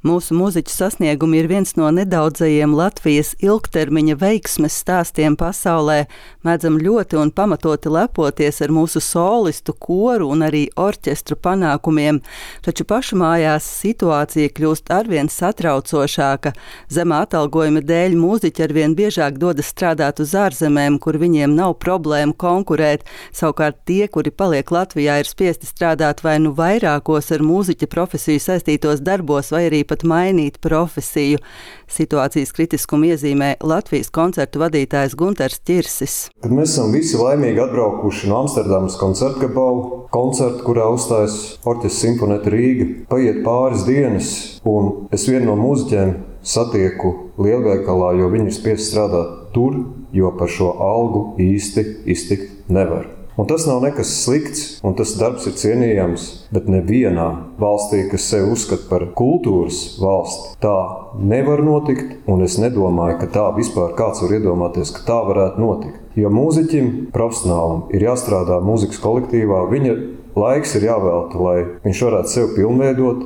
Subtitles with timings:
[0.00, 6.06] Mūsu mūziķu sasniegumi ir viens no nedaudzajiem Latvijas ilgtermiņa veiksmes stāstiem pasaulē.
[6.40, 12.22] Mēdzam ļoti un pamatoti lepoties ar mūsu solistu, koru un arī orķestru panākumiem,
[12.64, 16.54] taču pašmājās situācija kļūst arvien satraucošāka.
[16.88, 23.04] Zemā atalgojuma dēļ mūziķi arvien biežāk dodas strādāt uz ārzemēm, kur viņiem nav problēmu konkurēt.
[23.36, 29.04] Savukārt tie, kuri paliek Latvijā, ir spiesti strādāt vai nu vairākos ar mūziķa profesiju saistītos
[29.04, 31.40] darbos, vai arī pat mainīt profesiju.
[31.90, 36.16] Situācijas kritiskumu iezīmē Latvijas koncertu vadītājs Gunters Čirsis.
[36.40, 42.54] Kad mēs esam visi laimīgi atbraukuši no Amsterdamas koncerta gabalu, koncertu, kurā uzstājas Orķestra Simfonēta
[42.54, 44.32] Rīga, paiet pāris dienas,
[44.64, 46.16] un es vienu no mūziķiem
[46.46, 49.82] satieku lielveikalā, jo viņi ir spiest strādāt tur,
[50.16, 53.19] jo par šo algu īsti iztikt nevar.
[53.38, 57.28] Un tas nav nekas slikts, un tas darbs ir cienījams, bet nevienā
[57.62, 60.74] valstī, kas sevi uzskata par kultūras valsti, tā
[61.16, 66.00] nevar notikt, un es nedomāju, ka tā vispār kāds var iedomāties, ka tā varētu notikt.
[66.18, 69.96] Jo mūziķim, profesionālam, ir jāstrādā mūzikas kolektīvā, viņa
[70.36, 73.24] laiks ir jāvelta, lai viņš varētu sevi pilnveidot,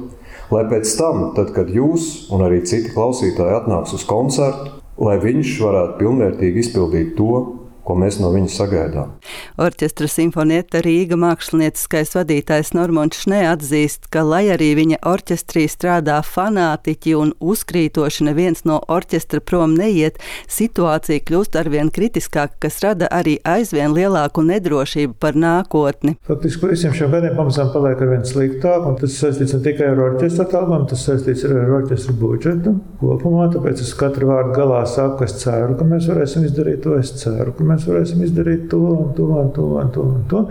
[0.52, 5.58] lai pēc tam, tad, kad jūs un arī citi klausītāji atnāks uz koncertu, lai viņš
[5.64, 9.12] varētu pilnvērtīgi izpildīt to, ko mēs no viņa sagaidām.
[9.60, 17.14] Orķestra simfonieta Rīga mākslinieckais vadītājs Normons Šnē atzīst, ka, lai arī viņa orķestrī strādā fanātiķi
[17.18, 23.94] un uzkrītoši neviens no orķestra prom neiet, situācija kļūst arvien kritiskāka, kas rada arī aizvien
[23.96, 26.16] lielāku nedrošību par nākotni.
[26.28, 30.48] Faktiski visiem šiem gadiem pamazām paliek arvien sliktāk, un tas saistīts ne tikai ar orķestra
[30.48, 35.28] atalgojumu, tas saistīts arī ar orķestra budžetu kopumā, tāpēc es katru vārdu galā saku, ka
[35.28, 38.80] es ceru, ka mēs varēsim izdarīt to, es ceru, ka mēs mēs varēsim izdarīt to
[38.94, 40.10] un to un to un to.
[40.14, 40.44] Un to.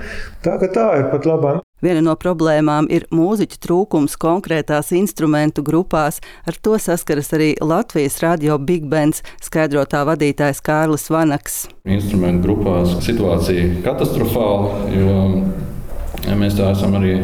[0.44, 1.60] Tā ka tā ir pat labā.
[1.84, 6.22] Viena no problēmām ir mūziķu trūkums konkrētās instrumentu grupās.
[6.48, 11.66] Ar to saskaras arī Latvijas radio Big Bands skaidrotā vadītājs Kārlis Vanaks.
[11.84, 15.18] Instrumentu grupās situācija katastrofāla, jo
[16.28, 17.18] ja mēs tā esam arī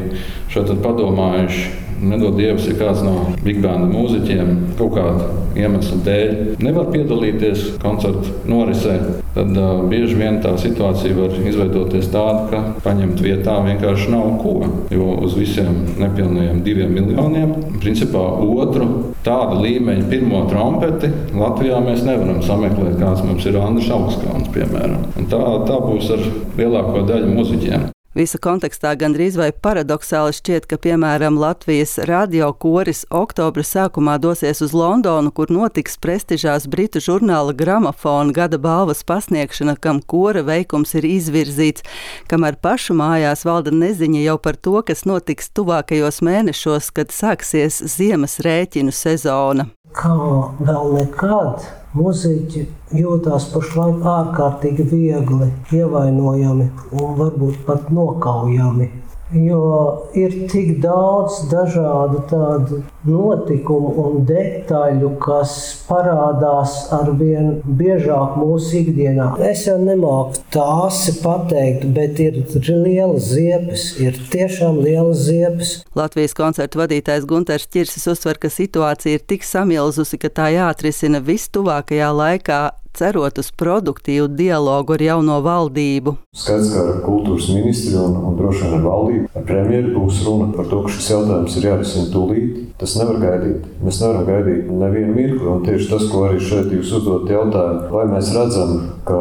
[0.50, 5.26] padomājuši Nedod Dievs, ja kāds no Big Band mūziķiem kaut kāda
[5.60, 8.96] iemesla dēļ nevar piedalīties koncertu norisē,
[9.36, 14.56] tad uh, bieži vien tā situācija var izveidoties tāda, ka paņemt vietā vienkārši nav ko.
[14.94, 18.90] Jo uz visiem nepilniem diviem miljoniem, principā otru
[19.26, 25.08] tādu līmeņa pirmo trompeti Latvijā mēs nevaram sameklēt, kāds mums ir Andris Augstkalns, piemēram.
[25.20, 27.90] Un tā, tā būs ar lielāko daļu mūziķiem.
[28.18, 34.74] Visa kontekstā gandrīz vai paradoxāli šķiet, ka, piemēram, Latvijas radio koris oktobra sākumā dosies uz
[34.74, 41.86] Londonu, kur notiks prestižās britu žurnāla gramofona gada balvas pasniegšana, kam kora veikums ir izvirzīts,
[42.34, 48.40] kamēr pašu mājās valda neziņa jau par to, kas notiks tuvākajos mēnešos, kad sāksies ziemas
[48.42, 49.70] rēķinu sezona.
[49.94, 50.18] Kā
[50.66, 51.62] vēl nekad
[51.98, 52.60] Mūziķi
[52.94, 58.92] jūtas pašlaik ārkārtīgi viegli ievainojami un varbūt pat nokaujami.
[59.30, 65.52] Jo ir tik daudz dažādu tādu notikumu un detaļu, kas
[65.86, 69.28] parādās ar vien biežāk mūsu ikdienā.
[69.46, 75.76] Es jau nemāku tās pateikt, bet ir lielas ziepes, ir tiešām lielas ziepes.
[75.94, 82.10] Latvijas koncertu vadītājs Gunārs Čirsis uzsver, ka situācija ir tik samilzusi, ka tā jāatrisina vistuvākajā
[82.18, 82.62] laikā
[83.00, 86.16] cerot uz produktīvu dialogu ar jauno valdību.
[86.36, 90.50] Skaidrs, ka ar kultūras ministru un, un droši vien ar valdību, ar premjeru būs runa
[90.56, 92.66] par to, ka šis jautājums ir jārisina tūlīt.
[92.80, 93.66] Tas nevar gaidīt.
[93.84, 95.48] Mēs nevaram gaidīt nevienu mirkli.
[95.52, 98.76] Un tieši tas, ko arī šeit jūs uzdot jautājumu, vai mēs redzam,
[99.08, 99.18] ka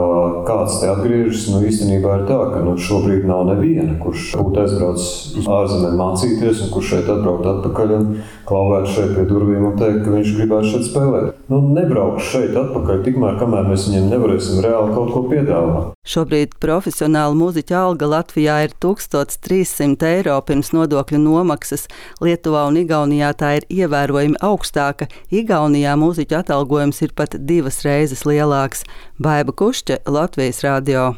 [0.47, 5.38] kāds te atgriežas, nu īstenībā ir tā, ka nu, šobrīd nav neviena, kurš būtu aizbraucis
[5.41, 8.09] uz ārzemēm mācīties un kurš šeit atbraukt atpakaļ un
[8.49, 11.43] klauvēt šeit pie durvīm un teikt, ka viņš gribētu šeit spēlēt.
[11.50, 15.93] Nu, nebraukšu šeit atpakaļ, tikmēr, kamēr mēs viņiem nevarēsim reāli kaut ko piedāvāt.
[16.09, 21.87] Šobrīd profesionāla mūziķa alga Latvijā ir 1300 eiro pirms nodokļu nomaksas.
[22.25, 25.11] Lietuvā un Igaunijā tā ir ievērojami augstāka.
[25.31, 28.85] Igaunijā mūziķa atalgojums ir pat divas reizes lielāks.
[29.20, 31.12] Baiba Kušķe, Latvijas radio.